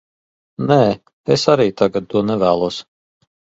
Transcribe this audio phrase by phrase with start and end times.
[0.71, 0.77] Nē,
[1.37, 2.83] es arī tagad to nevēlos.